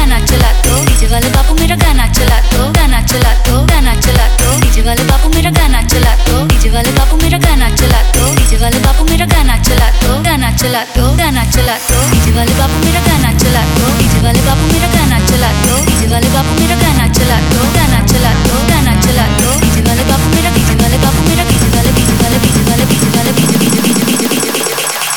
[0.00, 4.24] गाना चला दो डीजे वाले बापू मेरा गाना चला दो गाना चला दो गाना चला
[4.40, 8.24] दो डीजे वाले बापू मेरा गाना चला दो डीजे वाले बापू मेरा गाना चला दो
[8.38, 12.54] डीजे वाले बापू मेरा गाना चला दो गाना चला दो गाना चला दो डीजे वाले
[12.60, 16.52] बापू मेरा गाना चला दो डीजे वाले बापू मेरा गाना चला दो डीजे वाले बापू
[16.60, 20.74] मेरा गाना चला दो गाना चला दो गाना चला दो डीजे वाले बापू मेरा डीजे
[20.82, 24.28] वाले बापू मेरा डीजे वाले डीजे वाले डीजे वाले डीजे वाले DJ DJ DJ DJ
[24.34, 24.74] DJ DJ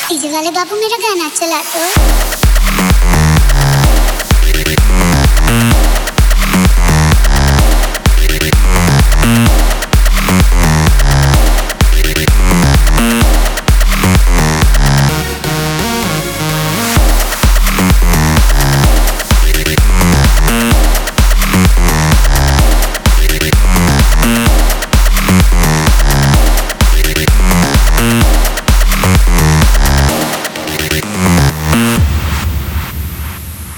[0.08, 2.33] DJ वाले बाबू मेरा गाना चला दो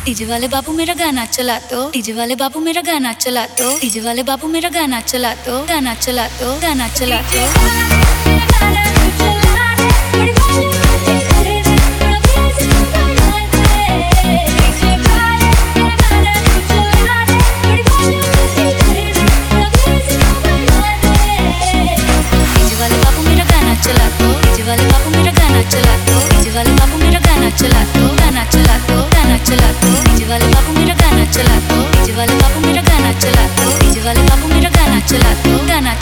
[0.06, 4.00] डीजे वाले बापू मेरा गाना चला तो डीजे वाले बापू मेरा गाना चला तो डीजे
[4.06, 7.44] वाले बापू मेरा गाना चला तो गाना चला तो गाना चला दो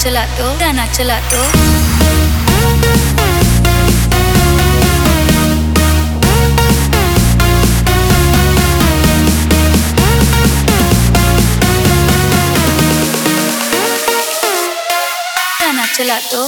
[0.05, 1.42] चला दो गाना चला दो
[15.60, 16.42] गाना चला दो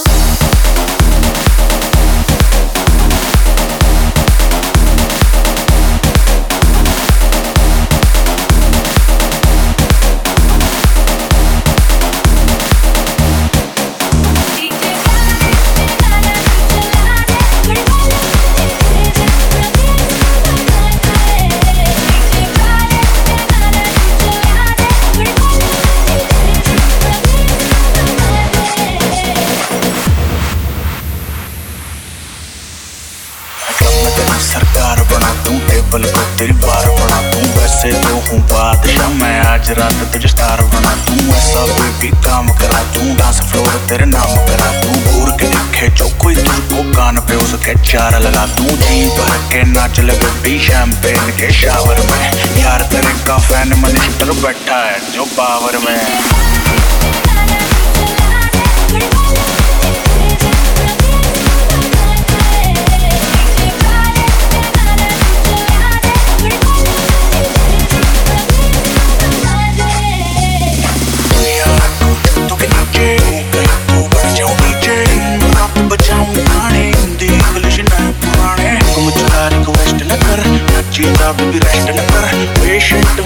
[34.43, 39.71] सरकार बना दूँ टेबल को तेरी बार बना दूँ वैसे तो हूँ बादशाह मैं आज
[39.79, 44.71] रात तुझे स्टार बना दूँ ऐसा बेबी काम करा दूँ डांस फ्लोर तेरे नाम करा
[44.83, 49.37] दूँ घूर के देखे जो कोई तुझको कान पे उसके चार लगा दूँ जी भर
[49.53, 55.01] के नाच ले बेबी शैंपेन के शावर में यार तेरे का फ़ैन मिनिस्टर बैठा है
[55.13, 56.46] जो पावर में
[81.26, 83.25] नचीता भी रेस्ट न कर पेशेंट हूँ